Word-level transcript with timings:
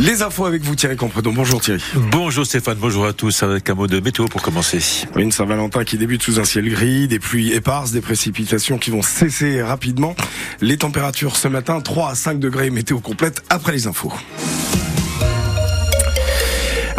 Les 0.00 0.22
infos 0.22 0.46
avec 0.46 0.62
vous 0.62 0.74
Thierry 0.74 0.96
Compredon. 0.96 1.34
Bonjour 1.34 1.60
Thierry. 1.60 1.82
Bonjour 2.10 2.46
Stéphane, 2.46 2.78
bonjour 2.80 3.04
à 3.04 3.12
tous. 3.12 3.42
Avec 3.42 3.68
un 3.68 3.74
mot 3.74 3.86
de 3.86 4.00
météo 4.00 4.24
pour 4.24 4.40
commencer. 4.40 4.80
Une 5.14 5.30
Saint-Valentin 5.30 5.84
qui 5.84 5.98
débute 5.98 6.22
sous 6.22 6.40
un 6.40 6.44
ciel 6.44 6.70
gris, 6.70 7.06
des 7.06 7.18
pluies 7.18 7.52
éparses, 7.52 7.92
des 7.92 8.00
précipitations 8.00 8.78
qui 8.78 8.90
vont 8.90 9.02
cesser 9.02 9.60
rapidement. 9.60 10.16
Les 10.62 10.78
températures 10.78 11.36
ce 11.36 11.48
matin 11.48 11.82
3 11.82 12.12
à 12.12 12.14
5 12.14 12.38
degrés 12.38 12.70
météo 12.70 13.00
complète 13.00 13.42
après 13.50 13.72
les 13.72 13.88
infos. 13.88 14.10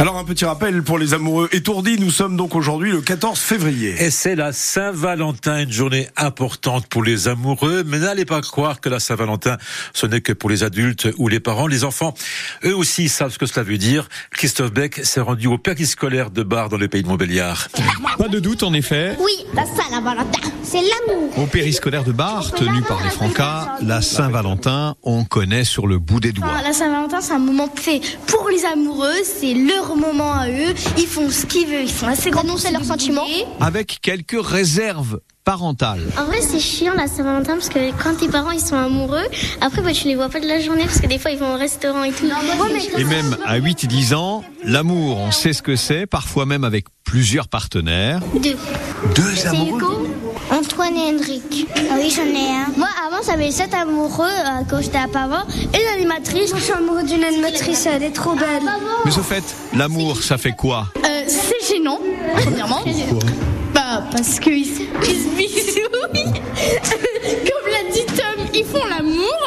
Alors 0.02 0.18
un 0.18 0.24
petit 0.24 0.46
rappel 0.46 0.82
pour 0.82 0.98
les 0.98 1.14
amoureux 1.14 1.48
étourdis, 1.52 2.00
nous 2.00 2.10
sommes 2.10 2.36
donc 2.36 2.56
aujourd'hui 2.56 2.92
le 2.92 3.02
14 3.02 3.40
février. 3.40 3.94
Et 4.00 4.10
c'est 4.10 4.34
la 4.34 4.52
Saint-Valentin, 4.52 5.60
une 5.62 5.72
journée 5.72 6.08
importante 6.18 6.88
pour 6.88 7.04
les 7.04 7.28
amoureux, 7.28 7.84
mais 7.86 8.00
n'allez 8.00 8.26
pas 8.26 8.42
croire 8.42 8.82
que 8.82 8.90
la 8.90 9.00
Saint-Valentin, 9.00 9.60
ce 9.94 10.08
n'est 10.08 10.22
que 10.22 10.34
pour 10.34 10.50
les 10.50 10.64
adultes 10.64 11.08
ou 11.20 11.28
les 11.28 11.40
parents. 11.40 11.68
Les 11.68 11.84
enfants, 11.84 12.16
eux 12.66 12.76
aussi 12.76 13.10
savent 13.10 13.32
ce 13.32 13.38
que 13.38 13.46
cela 13.46 13.62
veut 13.62 13.78
dire. 13.78 14.10
Christophe 14.32 14.74
Beck 14.74 15.06
s'est 15.06 15.22
rendu 15.22 15.46
au 15.46 15.60
scolaire 15.86 16.32
de 16.32 16.42
Bar 16.42 16.70
dans 16.70 16.78
le 16.78 16.88
pays 16.88 17.04
de 17.04 17.08
Montbéliard. 17.08 17.68
Pas 18.18 18.28
de 18.28 18.40
doute 18.40 18.64
en 18.64 18.74
effet. 18.74 19.16
Oui, 19.20 19.46
la 19.54 19.66
Saint-Valentin, 19.66 20.50
c'est 20.64 20.82
l'amour. 20.82 21.38
Au 21.38 21.46
périscolaire 21.46 22.04
de 22.04 22.12
Bar, 22.12 22.52
tenu 22.54 22.82
par 22.82 23.04
les 23.04 23.12
Francas, 23.12 23.78
la 23.84 24.02
Saint-Valentin, 24.02 24.96
on 25.04 25.26
connaît 25.26 25.64
sur 25.64 25.86
le 25.86 26.00
bout 26.00 26.20
des 26.20 26.32
doigts. 26.32 26.60
la 26.64 26.74
Saint-Valentin, 26.74 27.22
c'est 27.22 27.34
un 27.34 27.40
moment 27.40 27.70
fait 27.76 28.02
pour 28.26 28.50
les 28.50 28.66
amoureux, 28.66 29.14
c'est 29.24 29.54
leur 29.92 30.14
moment 30.14 30.34
à 30.34 30.50
eux. 30.50 30.74
Ils 30.98 31.08
font 31.08 31.30
ce 31.30 31.46
qu'ils 31.46 31.68
veulent. 31.68 31.84
Ils 31.84 31.90
sont 31.90 32.08
assez 32.08 32.30
grands. 32.30 32.42
Annoncer 32.42 32.72
leurs 32.72 32.84
sentiments. 32.84 33.28
Avec 33.60 34.00
quelques 34.02 34.44
réserves 34.44 35.20
parentales. 35.44 36.02
En 36.18 36.26
vrai, 36.26 36.42
c'est 36.42 36.60
chiant 36.60 36.94
la 36.96 37.08
Saint-Valentin 37.08 37.54
parce 37.54 37.70
que 37.70 37.92
quand 38.02 38.16
tes 38.16 38.28
parents 38.28 38.52
ils 38.52 38.60
sont 38.60 38.76
amoureux, 38.76 39.26
après 39.60 39.82
bah, 39.82 39.92
tu 39.92 40.08
les 40.08 40.16
vois 40.16 40.30
pas 40.30 40.40
de 40.40 40.48
la 40.48 40.60
journée 40.60 40.86
parce 40.86 41.00
que 41.00 41.08
des 41.08 41.20
fois 41.20 41.32
ils 41.32 41.38
vont 41.38 41.54
au 41.54 41.58
restaurant 41.58 42.04
et 42.04 42.12
tout. 42.12 42.26
Et 42.98 43.04
même 43.04 43.38
à 43.46 43.58
8 43.58 43.84
et 43.84 43.88
10 43.88 44.14
ans, 44.16 44.44
l'amour, 44.64 45.18
on 45.18 45.32
sait 45.32 45.54
ce 45.54 45.62
que 45.62 45.76
c'est, 45.76 46.08
parfois 46.08 46.46
même 46.48 46.64
avec 46.64 46.86
plusieurs 47.04 47.48
partenaires. 47.48 48.22
Deux. 48.42 48.58
Deux 49.16 49.48
amoureux 49.48 50.08
Antoine 50.52 50.96
et 50.98 51.10
Hendrik. 51.12 51.68
Ah 51.90 51.96
oui, 51.98 52.10
j'en 52.14 52.24
ai 52.24 52.50
un. 52.50 52.74
Moi, 52.78 52.88
avant, 53.08 53.22
j'avais 53.26 53.52
sept 53.52 53.74
amoureux 53.74 54.26
euh, 54.28 54.64
quand 54.70 54.82
j'étais 54.82 54.98
à 54.98 55.08
Pavant. 55.08 55.44
Et 55.74 55.84
l'animatrice. 55.94 56.52
Je 56.56 56.62
suis 56.62 56.74
amoureux 56.74 57.04
d'une 57.04 57.24
animatrice, 57.24 57.86
elle 57.86 58.04
est 58.04 58.12
trop 58.12 58.34
belle. 58.34 58.64
Mais 59.06 59.18
au 59.18 59.24
fait, 59.24 59.44
l'amour, 59.74 60.22
ça 60.22 60.38
fait 60.38 60.52
quoi? 60.52 60.88
Euh, 61.06 61.24
C'est 61.28 61.74
gênant, 61.76 62.00
premièrement. 62.44 62.82
Pourquoi 63.10 63.30
Bah, 63.74 64.04
parce 64.12 64.40
qu'ils 64.40 64.66
se 64.66 64.82
bisouillent. 65.38 66.34
Comme 66.34 67.72
l'a 67.72 67.92
dit 67.94 68.06
Tom, 68.08 68.46
ils 68.54 68.66
font 68.66 68.86
l'amour. 68.90 69.41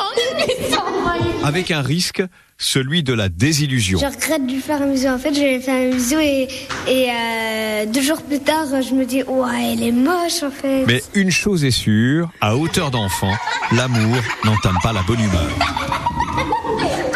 Avec 1.45 1.71
un 1.71 1.83
risque 1.83 2.23
celui 2.57 3.03
de 3.03 3.13
la 3.13 3.29
désillusion. 3.29 3.99
Je 3.99 4.07
regrette 4.07 4.47
de 4.47 4.61
faire 4.61 4.81
un 4.81 4.87
bisou. 4.87 5.09
En 5.09 5.19
fait, 5.19 5.35
j'avais 5.35 5.61
fait 5.61 5.89
un 5.89 5.91
bisou 5.91 6.19
et, 6.19 6.49
et 6.89 7.09
euh, 7.11 7.87
deux 7.87 8.01
jours 8.03 8.23
plus 8.23 8.41
tard, 8.41 8.67
je 8.81 8.95
me 8.95 9.05
dis, 9.05 9.23
ouais, 9.25 9.73
elle 9.73 9.83
est 9.83 9.93
moche 9.93 10.43
en 10.43 10.51
fait. 10.51 10.85
Mais 10.87 11.03
une 11.15 11.31
chose 11.31 11.65
est 11.65 11.71
sûre, 11.71 12.31
à 12.41 12.57
hauteur 12.57 12.91
d'enfant, 12.91 13.33
l'amour 13.73 14.17
n'entame 14.45 14.79
pas 14.83 14.93
la 14.93 15.03
bonne 15.03 15.21
humeur. 15.21 15.51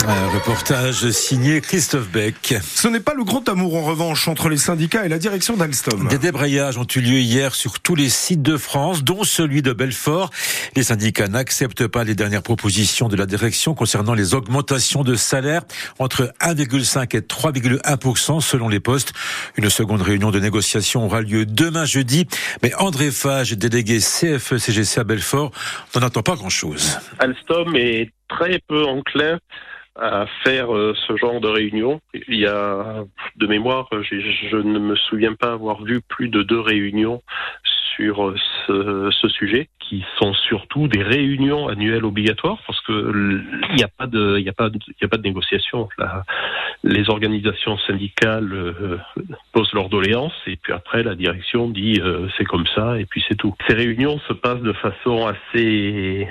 Un 0.08 0.28
reportage 0.30 1.10
signé 1.10 1.60
Christophe 1.60 2.08
Beck. 2.08 2.54
Ce 2.62 2.88
n'est 2.88 3.00
pas 3.00 3.12
le 3.12 3.24
grand 3.24 3.46
amour 3.46 3.76
en 3.76 3.82
revanche 3.82 4.26
entre 4.26 4.48
les 4.48 4.56
syndicats 4.56 5.04
et 5.04 5.08
la 5.10 5.18
direction 5.18 5.54
d'Alstom. 5.54 6.08
Des 6.08 6.16
débrayages 6.16 6.78
ont 6.78 6.86
eu 6.96 7.00
lieu 7.00 7.18
hier 7.18 7.54
sur 7.54 7.78
tous 7.80 7.94
les 7.94 8.08
sites 8.08 8.40
de 8.40 8.56
France, 8.56 9.04
dont 9.04 9.22
celui 9.22 9.60
de 9.60 9.74
Belfort. 9.74 10.30
Les 10.78 10.84
syndicats 10.84 11.26
n'acceptent 11.26 11.88
pas 11.88 12.04
les 12.04 12.14
dernières 12.14 12.44
propositions 12.44 13.08
de 13.08 13.16
la 13.16 13.26
direction 13.26 13.74
concernant 13.74 14.14
les 14.14 14.34
augmentations 14.34 15.02
de 15.02 15.16
salaire 15.16 15.62
entre 15.98 16.32
1,5 16.40 17.16
et 17.16 17.20
3,1% 17.20 18.40
selon 18.40 18.68
les 18.68 18.78
postes. 18.78 19.12
Une 19.56 19.70
seconde 19.70 20.02
réunion 20.02 20.30
de 20.30 20.38
négociation 20.38 21.04
aura 21.04 21.20
lieu 21.20 21.46
demain 21.46 21.84
jeudi. 21.84 22.28
Mais 22.62 22.72
André 22.76 23.10
Fage, 23.10 23.54
délégué 23.54 23.98
CFE-CGC 23.98 25.00
à 25.00 25.02
Belfort, 25.02 25.50
n'en 25.96 26.02
attend 26.02 26.22
pas 26.22 26.36
grand-chose. 26.36 27.00
Alstom 27.18 27.74
est 27.74 28.12
très 28.28 28.60
peu 28.68 28.84
enclin 28.84 29.40
à 29.96 30.26
faire 30.44 30.72
euh, 30.72 30.94
ce 31.08 31.16
genre 31.16 31.40
de 31.40 31.48
réunion. 31.48 32.00
Il 32.28 32.38
y 32.38 32.46
a, 32.46 33.02
de 33.34 33.46
mémoire, 33.48 33.88
je 33.90 34.56
ne 34.56 34.78
me 34.78 34.94
souviens 34.94 35.34
pas 35.34 35.54
avoir 35.54 35.82
vu 35.82 36.02
plus 36.02 36.28
de 36.28 36.44
deux 36.44 36.60
réunions 36.60 37.20
sur 37.96 38.28
euh, 38.28 38.36
ce, 38.68 39.28
sujet, 39.28 39.68
qui 39.80 40.04
sont 40.18 40.34
surtout 40.34 40.88
des 40.88 41.02
réunions 41.02 41.68
annuelles 41.68 42.04
obligatoires, 42.04 42.58
parce 42.66 42.80
que 42.82 43.40
il 43.70 43.74
n'y 43.74 43.82
a 43.82 43.88
pas 43.88 44.06
de, 44.06 44.42
négociation. 45.22 45.88
Les 46.84 47.10
organisations 47.10 47.76
syndicales 47.78 48.52
euh, 48.52 48.98
posent 49.52 49.72
leurs 49.72 49.88
doléances 49.88 50.40
et 50.46 50.56
puis 50.56 50.72
après 50.72 51.02
la 51.02 51.14
direction 51.14 51.68
dit 51.68 52.00
euh, 52.00 52.28
c'est 52.36 52.44
comme 52.44 52.66
ça 52.74 52.98
et 53.00 53.04
puis 53.04 53.24
c'est 53.28 53.34
tout. 53.34 53.54
Ces 53.66 53.74
réunions 53.74 54.18
se 54.28 54.32
passent 54.32 54.62
de 54.62 54.72
façon 54.72 55.26
assez 55.26 56.28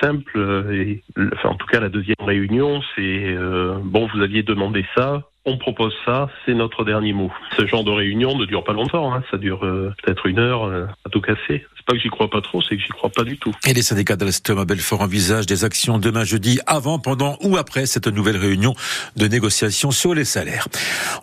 simple. 0.00 0.94
Enfin, 1.34 1.50
en 1.50 1.54
tout 1.54 1.66
cas, 1.66 1.80
la 1.80 1.88
deuxième 1.88 2.16
réunion, 2.20 2.80
c'est 2.94 3.36
bon, 3.84 4.08
vous 4.12 4.20
aviez 4.20 4.42
demandé 4.42 4.84
ça, 4.96 5.22
on 5.44 5.56
propose 5.58 5.94
ça, 6.04 6.28
c'est 6.44 6.54
notre 6.54 6.84
dernier 6.84 7.12
mot. 7.12 7.32
Ce 7.56 7.66
genre 7.66 7.82
de 7.84 7.90
réunion 7.90 8.36
ne 8.36 8.44
dure 8.44 8.62
pas 8.62 8.72
longtemps, 8.72 9.12
hein. 9.12 9.24
ça 9.30 9.38
dure 9.38 9.64
euh, 9.64 9.92
peut-être 10.02 10.26
une 10.26 10.38
heure 10.38 10.64
euh, 10.64 10.86
à 11.04 11.08
tout 11.10 11.20
casser. 11.20 11.61
C'est 11.82 11.86
pas 11.86 11.94
que 11.94 11.98
j'y 11.98 12.10
crois 12.10 12.30
pas 12.30 12.40
trop, 12.40 12.62
c'est 12.62 12.76
que 12.76 12.82
j'y 12.82 12.88
crois 12.90 13.10
pas 13.10 13.24
du 13.24 13.36
tout. 13.38 13.52
Et 13.66 13.72
les 13.72 13.82
syndicats 13.82 14.14
d'Alstom 14.14 14.58
à 14.58 14.64
Belfort 14.64 15.00
envisagent 15.00 15.46
des 15.46 15.64
actions 15.64 15.98
demain 15.98 16.22
jeudi, 16.22 16.60
avant, 16.66 16.98
pendant 16.98 17.36
ou 17.42 17.56
après 17.56 17.86
cette 17.86 18.06
nouvelle 18.06 18.36
réunion 18.36 18.74
de 19.16 19.26
négociation 19.26 19.90
sur 19.90 20.14
les 20.14 20.24
salaires. 20.24 20.68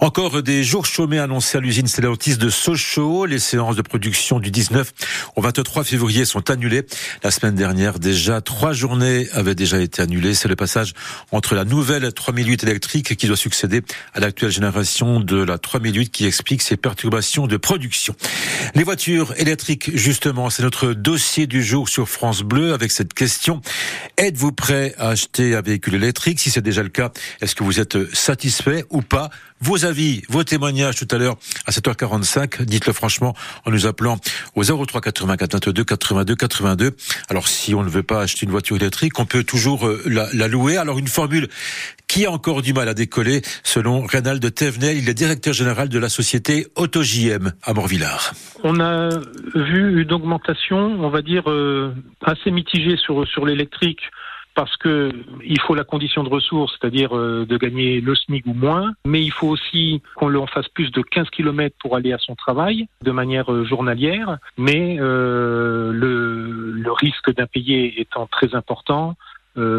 Encore 0.02 0.44
des 0.44 0.64
jours 0.64 0.86
chômés 0.86 1.20
annoncés 1.20 1.58
à 1.58 1.62
l'usine 1.62 1.88
Stellantis 1.88 2.38
de 2.38 2.50
Sochaux. 2.50 3.26
Les 3.26 3.40
séances 3.40 3.76
de 3.76 3.82
production 3.82 4.40
du 4.40 4.52
19 4.52 4.92
au 5.36 5.42
23 5.42 5.84
février 5.84 6.26
sont 6.26 6.50
annulées. 6.50 6.86
La 7.24 7.32
semaine 7.32 7.56
dernière, 7.56 8.00
déjà 8.00 8.42
trois 8.42 8.74
journées 8.74 9.28
avaient 9.32 9.56
déjà 9.56 9.80
été 9.80 10.02
annulées. 10.02 10.34
C'est 10.34 10.48
le 10.48 10.56
passage 10.56 10.94
entre 11.32 11.56
la 11.56 11.64
nouvelle 11.64 12.12
3008 12.12 12.64
électrique 12.64 13.16
qui 13.16 13.28
doit 13.28 13.38
succéder 13.38 13.82
à 14.14 14.20
l'actuelle 14.20 14.52
génération 14.52 15.20
de 15.20 15.42
la 15.42 15.58
3008 15.58 16.10
qui 16.10 16.26
explique 16.26 16.62
ces 16.62 16.78
perturbations 16.78 17.48
de 17.48 17.58
production. 17.58 18.16
Les 18.76 18.84
voitures 18.84 19.34
électriques, 19.38 19.96
justement, 19.96 20.28
c'est 20.50 20.63
notre 20.63 20.94
dossier 20.94 21.47
du 21.47 21.63
jour 21.63 21.90
sur 21.90 22.07
France 22.07 22.44
Bleu 22.44 22.73
avec 22.73 22.91
cette 22.91 23.16
question. 23.16 23.62
Êtes-vous 24.17 24.51
prêt 24.51 24.94
à 25.00 25.09
acheter 25.09 25.56
un 25.56 25.62
véhicule 25.62 25.95
électrique? 25.95 26.40
Si 26.40 26.51
c'est 26.51 26.62
déjà 26.62 26.84
le 26.84 26.90
cas, 26.90 27.12
est-ce 27.41 27.56
que 27.56 27.63
vous 27.63 27.79
êtes 27.79 28.13
satisfait 28.13 28.85
ou 28.91 29.01
pas? 29.01 29.29
Vos 29.62 29.84
avis, 29.84 30.22
vos 30.29 30.45
témoignages 30.45 30.95
tout 30.95 31.07
à 31.13 31.17
l'heure 31.17 31.35
à 31.66 31.72
7h45, 31.72 32.63
dites-le 32.63 32.94
franchement 32.94 33.35
en 33.66 33.72
nous 33.72 33.88
appelant 33.88 34.17
au 34.56 34.63
03 34.63 35.01
84 35.01 35.53
22 35.66 35.84
82 35.84 36.35
82. 36.35 36.96
Alors 37.28 37.50
si 37.50 37.75
on 37.75 37.84
ne 37.84 37.90
veut 37.90 38.03
pas 38.03 38.22
acheter 38.22 38.46
une 38.46 38.51
voiture 38.51 38.78
électrique, 38.78 39.19
on 39.19 39.25
peut 39.25 39.44
toujours 39.44 39.85
euh, 39.85 40.01
la, 40.06 40.47
louer. 40.47 40.78
Alors 40.78 40.97
une 40.97 41.09
formule 41.09 41.50
qui 42.07 42.25
a 42.25 42.31
encore 42.31 42.61
du 42.61 42.73
mal 42.73 42.88
à 42.88 42.94
décoller, 42.94 43.41
selon 43.63 44.06
Reynald 44.06 44.53
Thévenel, 44.53 44.97
il 44.97 45.09
est 45.09 45.13
directeur 45.13 45.53
général 45.53 45.90
de 45.90 46.00
la 46.00 46.07
société 46.07 46.67
AutoJM 46.75 47.51
à 47.61 47.73
Morvillard. 47.73 48.34
On 48.63 48.79
a 48.79 49.09
vu 49.56 50.06
augmentation, 50.14 50.78
on 51.00 51.09
va 51.09 51.22
dire, 51.22 51.44
euh, 51.47 51.94
assez 52.22 52.52
mitigée 52.52 52.97
sur, 52.97 53.28
sur 53.28 53.46
l'électrique 53.46 54.02
parce 54.56 54.75
que 54.78 55.12
il 55.46 55.59
faut 55.62 55.75
la 55.75 55.84
condition 55.84 56.24
de 56.24 56.30
ressources, 56.30 56.75
c'est-à-dire 56.80 57.16
euh, 57.16 57.46
de 57.46 57.58
gagner 57.58 58.02
le 58.02 58.14
SMIC 58.16 58.46
ou 58.46 58.53
moins, 58.53 58.94
mais 59.06 59.22
il 59.22 59.31
faut 59.31 59.47
aussi 59.47 60.02
qu'on 60.16 60.34
en 60.36 60.47
fasse 60.47 60.68
plus 60.70 60.92
de 60.92 61.02
15 61.02 61.30
km 61.30 61.75
pour 61.80 61.96
aller 61.96 62.12
à 62.12 62.18
son 62.18 62.36
travail 62.36 62.88
de 63.03 63.12
manière 63.12 63.52
euh, 63.53 63.64
journalière, 63.64 64.38
mais 64.58 64.97
le, 64.97 65.92
le 66.74 66.91
risque 66.91 67.34
d'impayé 67.34 68.02
étant 68.02 68.28
très 68.28 68.53
important, 68.53 69.16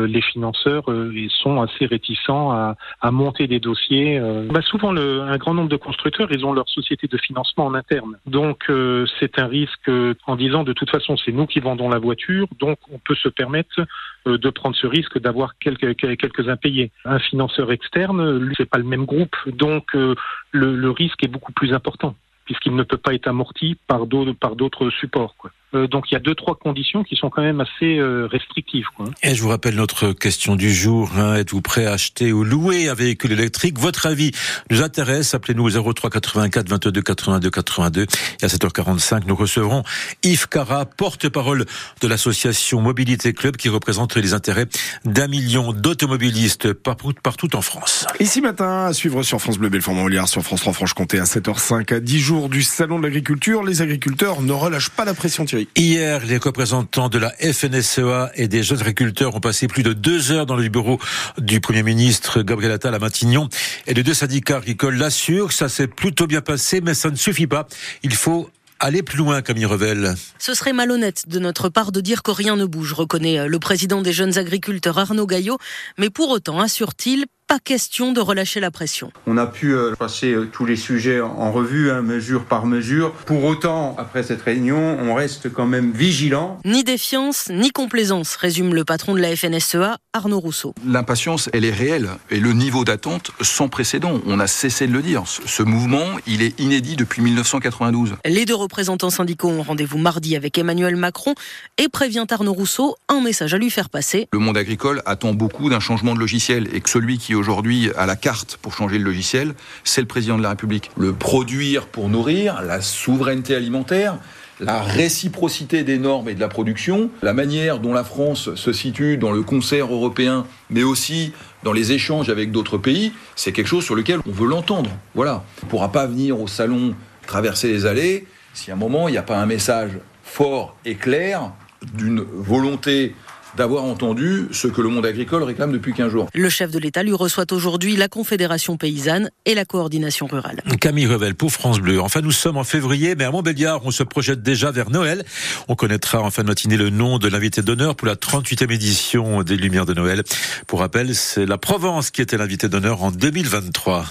les 0.07 0.21
financeurs 0.21 0.91
euh, 0.91 1.13
sont 1.29 1.61
assez 1.61 1.87
réticents 1.87 2.51
à, 2.51 2.77
à 3.01 3.11
monter 3.11 3.47
des 3.47 3.61
dossiers. 3.61 4.19
Euh. 4.19 4.47
Bah 4.51 4.63
souvent, 4.63 4.93
le, 4.93 5.23
un 5.23 5.37
grand 5.37 5.55
nombre 5.55 5.69
de 5.69 5.77
constructeurs, 5.77 6.29
ils 6.31 6.45
ont 6.45 6.53
leur 6.53 6.69
société 6.69 7.07
de 7.07 7.17
financement 7.19 7.67
en 7.67 7.75
interne. 7.75 8.17
Donc, 8.27 8.71
c'est 9.19 9.39
un 9.39 9.47
risque 9.47 9.91
en 10.27 10.37
disant 10.37 10.65
de 10.65 10.73
toute 10.73 10.91
façon, 10.91 11.17
c'est 11.17 11.33
nous 11.33 11.47
qui 11.47 11.61
vendons 11.61 11.89
la 11.89 11.99
voiture, 11.99 12.47
donc 12.59 12.79
on 12.93 12.99
peut 12.99 13.15
se 13.15 13.29
permettre 13.29 13.87
de 14.27 14.51
prendre 14.51 14.77
ce 14.77 14.87
risque 14.87 15.19
d'avoir 15.19 15.59
quelques, 15.59 15.97
quelques 15.97 16.49
impayés. 16.49 16.91
Un 17.05 17.19
financeur 17.19 17.73
externe, 17.73 18.39
lui, 18.39 18.55
c'est 18.57 18.69
pas 18.69 18.79
le 18.79 18.85
même 18.85 19.05
groupe, 19.05 19.37
donc 19.47 19.95
le, 19.95 20.15
le 20.53 20.91
risque 20.91 21.23
est 21.25 21.29
beaucoup 21.29 21.53
plus 21.53 21.73
important 21.73 22.15
puisqu'il 22.51 22.75
ne 22.75 22.83
peut 22.83 22.97
pas 22.97 23.15
être 23.15 23.29
amorti 23.29 23.77
par 23.87 24.07
d'autres 24.07 24.91
supports. 24.91 25.37
Quoi. 25.37 25.53
Euh, 25.75 25.87
donc 25.87 26.11
il 26.11 26.15
y 26.15 26.17
a 26.17 26.21
deux 26.21 26.35
trois 26.35 26.57
conditions 26.57 27.05
qui 27.05 27.17
sont 27.17 27.31
quand 27.31 27.43
même 27.43 27.61
assez 27.61 27.99
euh, 27.99 28.27
restrictives. 28.27 28.87
Quoi. 28.97 29.07
Et 29.23 29.35
je 29.35 29.43
vous 29.43 29.49
rappelle 29.49 29.77
notre 29.77 30.13
question 30.13 30.57
du 30.57 30.73
jour. 30.73 31.11
Hein. 31.17 31.37
Êtes-vous 31.37 31.63
prêt 31.63 31.87
à 31.87 31.93
acheter 31.93 32.33
ou 32.33 32.45
louer 32.45 32.89
un 32.89 32.95
véhicule 32.95 33.33
électrique? 33.33 33.79
Votre 33.79 34.07
avis 34.07 34.33
nous 34.71 34.83
intéresse. 34.83 35.35
Appelez-nous 35.35 35.79
au 35.79 35.93
03 35.93 36.11
84 36.11 36.69
22 36.69 37.03
82 37.03 37.51
82. 37.51 38.03
Et 38.03 38.45
à 38.45 38.49
7h45, 38.49 39.23
nous 39.27 39.37
recevrons 39.37 39.83
Yves 40.23 40.49
Cara, 40.49 40.87
porte-parole 40.87 41.65
de 42.01 42.09
l'association 42.09 42.81
Mobilité 42.81 43.33
Club 43.33 43.57
qui 43.57 43.69
représente 43.69 44.17
les 44.17 44.35
intérêts 44.35 44.67
d'un 45.05 45.29
million 45.29 45.73
d'automobilistes 45.73 46.73
partout, 46.73 47.13
partout 47.23 47.55
en 47.57 47.63
France. 47.63 48.07
Ici 48.19 48.41
matin, 48.41 48.87
à 48.87 48.93
suivre 48.93 49.23
sur 49.23 49.41
France 49.41 49.59
Bleu 49.59 49.69
Belfort-Montbéliard, 49.69 50.29
sur 50.29 50.43
France 50.43 50.61
3 50.61 50.73
Franche-Comté 50.73 51.19
à 51.19 51.25
7h05, 51.25 51.95
à 51.95 52.01
10 52.01 52.19
jours 52.19 52.49
du 52.49 52.63
Salon 52.63 52.99
de 52.99 53.05
l'Agriculture, 53.05 53.63
les 53.63 53.83
agriculteurs 53.83 54.43
ne 54.43 54.53
relâchent 54.53 54.91
pas 54.91 55.05
la 55.05 55.15
pression 55.15 55.45
Thierry. 55.45 55.60
Hier, 55.77 56.25
les 56.25 56.39
représentants 56.39 57.09
de 57.09 57.19
la 57.19 57.31
FNSEA 57.31 58.31
et 58.35 58.49
des 58.49 58.63
jeunes 58.63 58.81
agriculteurs 58.81 59.35
ont 59.35 59.41
passé 59.41 59.67
plus 59.67 59.83
de 59.83 59.93
deux 59.93 60.33
heures 60.33 60.47
dans 60.47 60.57
le 60.57 60.69
bureau 60.69 60.99
du 61.39 61.61
Premier 61.61 61.83
ministre 61.83 62.43
Gabriel 62.43 62.73
Attal 62.73 62.95
à 62.95 62.99
Matignon. 62.99 63.49
Et 63.87 63.95
les 63.95 64.03
deux 64.03 64.15
syndicats 64.15 64.59
agricoles 64.59 64.97
l'assurent, 64.97 65.53
ça 65.53 65.69
s'est 65.69 65.89
plutôt 65.89 66.27
bien 66.27 66.41
passé, 66.41 66.81
mais 66.81 66.95
ça 66.95 67.11
ne 67.11 67.17
suffit 67.17 67.47
pas. 67.47 67.67
Il 68.03 68.15
faut 68.15 68.51
aller 68.79 69.03
plus 69.03 69.19
loin, 69.19 69.43
Camille 69.43 69.67
Revel. 69.67 70.15
Ce 70.39 70.55
serait 70.55 70.73
malhonnête 70.73 71.29
de 71.29 71.39
notre 71.39 71.69
part 71.69 71.93
de 71.93 72.01
dire 72.01 72.23
que 72.23 72.31
rien 72.31 72.57
ne 72.57 72.65
bouge, 72.65 72.95
reconnaît 72.95 73.47
le 73.47 73.59
président 73.59 74.03
des 74.03 74.13
jeunes 74.13 74.39
agriculteurs 74.39 74.99
Arnaud 74.99 75.27
Gaillot. 75.27 75.59
Mais 75.99 76.11
pour 76.11 76.31
autant, 76.31 76.59
assure-t-il, 76.61 77.27
pas 77.51 77.59
question 77.59 78.13
de 78.13 78.21
relâcher 78.21 78.61
la 78.61 78.71
pression. 78.71 79.11
On 79.27 79.37
a 79.37 79.45
pu 79.45 79.75
euh, 79.75 79.97
passer 79.97 80.33
euh, 80.33 80.47
tous 80.47 80.67
les 80.67 80.77
sujets 80.77 81.21
en 81.21 81.51
revue, 81.51 81.91
hein, 81.91 82.01
mesure 82.01 82.45
par 82.45 82.65
mesure. 82.65 83.13
Pour 83.27 83.43
autant, 83.43 83.97
après 83.99 84.23
cette 84.23 84.43
réunion, 84.43 84.97
on 85.03 85.15
reste 85.15 85.53
quand 85.53 85.67
même 85.67 85.91
vigilant. 85.91 86.61
Ni 86.65 86.85
défiance, 86.85 87.49
ni 87.51 87.71
complaisance, 87.71 88.37
résume 88.37 88.73
le 88.73 88.85
patron 88.85 89.17
de 89.17 89.21
la 89.21 89.35
FNSEA, 89.35 89.99
Arnaud 90.13 90.39
Rousseau. 90.39 90.75
L'impatience, 90.87 91.51
elle 91.53 91.65
est 91.65 91.73
réelle 91.73 92.11
et 92.31 92.39
le 92.39 92.53
niveau 92.53 92.85
d'attente 92.85 93.33
sans 93.41 93.69
précédent. 93.69 94.21
On 94.27 94.39
a 94.39 94.47
cessé 94.47 94.87
de 94.87 94.93
le 94.93 95.03
dire. 95.03 95.25
Ce 95.27 95.65
mouvement, 95.65 96.05
il 96.29 96.43
est 96.43 96.57
inédit 96.61 96.95
depuis 96.95 97.21
1992. 97.21 98.15
Les 98.27 98.45
deux 98.45 98.55
représentants 98.55 99.11
syndicaux 99.11 99.49
ont 99.49 99.63
rendez-vous 99.63 99.99
mardi 99.99 100.37
avec 100.37 100.57
Emmanuel 100.57 100.95
Macron 100.95 101.35
et 101.79 101.89
prévient 101.89 102.27
Arnaud 102.31 102.53
Rousseau 102.53 102.95
un 103.09 103.21
message 103.21 103.55
à 103.55 103.59
lui 103.59 103.71
faire 103.71 103.91
passer. 103.91 104.29
Le 104.33 104.39
monde 104.39 104.57
agricole 104.57 105.03
attend 105.05 105.35
beaucoup 105.35 105.69
d'un 105.69 105.81
changement 105.81 106.15
de 106.15 106.21
logiciel 106.21 106.69
et 106.73 106.81
que 106.81 106.89
celui 106.89 107.19
qui 107.19 107.35
aujourd'hui 107.41 107.91
à 107.97 108.07
la 108.07 108.17
carte 108.17 108.59
pour 108.63 108.75
changer 108.75 108.99
le 108.99 109.05
logiciel, 109.05 109.55
c'est 109.83 110.01
le 110.01 110.07
président 110.07 110.39
de 110.39 110.43
la 110.43 110.51
République. 110.51 110.91
Le 110.97 111.13
produire 111.13 111.87
pour 111.87 112.09
nourrir, 112.09 112.63
la 112.63 112.81
souveraineté 112.81 113.55
alimentaire, 113.55 114.19
la 114.61 114.83
réciprocité 114.83 115.83
des 115.83 115.99
normes 115.99 116.29
et 116.29 116.35
de 116.35 116.41
la 116.41 116.49
production, 116.49 117.11
la 117.23 117.33
manière 117.33 117.79
dont 117.79 117.95
la 117.95 118.05
France 118.05 118.55
se 118.55 118.73
situe 118.73 119.17
dans 119.17 119.33
le 119.33 119.43
concert 119.43 119.93
européen, 119.93 120.47
mais 120.69 120.83
aussi 120.83 121.33
dans 121.65 121.73
les 121.73 121.93
échanges 121.93 122.29
avec 122.29 122.53
d'autres 122.53 122.79
pays, 122.79 123.13
c'est 123.37 123.53
quelque 123.53 123.67
chose 123.67 123.85
sur 123.85 123.95
lequel 123.95 124.21
on 124.29 124.33
veut 124.33 124.49
l'entendre. 124.49 124.91
Voilà. 125.15 125.43
On 125.63 125.67
ne 125.67 125.71
pourra 125.71 125.91
pas 125.91 126.07
venir 126.07 126.41
au 126.41 126.47
salon 126.47 126.95
traverser 127.27 127.69
les 127.69 127.87
allées 127.87 128.27
si 128.53 128.71
à 128.71 128.75
un 128.75 128.77
moment 128.77 129.09
il 129.09 129.13
n'y 129.13 129.19
a 129.19 129.23
pas 129.23 129.39
un 129.39 129.47
message 129.47 129.93
fort 130.23 130.77
et 130.85 130.97
clair 130.97 131.53
d'une 131.95 132.21
volonté 132.21 133.15
d'avoir 133.57 133.85
entendu 133.85 134.47
ce 134.53 134.69
que 134.69 134.81
le 134.81 134.89
monde 134.89 135.07
agricole 135.07 135.43
réclame 135.43 135.73
depuis 135.73 135.93
15 135.93 136.11
jours. 136.11 136.29
Le 136.35 136.49
chef 136.49 136.71
de 136.71 136.79
l'État 136.79 137.03
lui 137.03 137.13
reçoit 137.13 137.53
aujourd'hui 137.53 137.97
la 137.97 138.09
Confédération 138.09 138.77
paysanne 138.77 139.31
et 139.45 139.55
la 139.55 139.65
coordination 139.65 140.27
rurale. 140.27 140.63
Camille 140.81 141.07
Revel 141.07 141.35
pour 141.35 141.53
France 141.53 141.81
Bleu. 141.81 142.01
Enfin, 142.01 142.21
nous 142.21 142.33
sommes 142.33 142.57
en 142.57 142.65
février, 142.65 143.15
mais 143.15 143.25
à 143.25 143.31
Montbéliard, 143.31 143.81
on 143.85 143.91
se 143.91 144.03
projette 144.03 144.43
déjà 144.43 144.71
vers 144.71 144.91
Noël. 144.91 145.25
On 145.69 145.75
connaîtra 145.75 146.21
en 146.21 146.31
fin 146.31 146.43
de 146.43 146.49
matinée 146.49 146.77
le 146.77 146.91
nom 146.91 147.19
de 147.19 147.29
l'invité 147.29 147.63
d'honneur 147.63 147.97
pour 147.97 148.07
la 148.07 148.15
38e 148.15 148.73
édition 148.73 149.43
des 149.43 149.57
Lumières 149.57 149.87
de 149.87 149.95
Noël. 149.95 150.23
Pour 150.67 150.81
rappel, 150.81 151.15
c'est 151.15 151.47
la 151.47 151.59
Provence 151.59 152.11
qui 152.11 152.23
était 152.23 152.37
l'invité 152.37 152.69
d'honneur 152.69 153.03
en 153.03 153.11
2023. 153.11 154.07